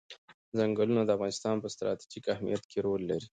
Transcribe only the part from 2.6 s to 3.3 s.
کې رول لري.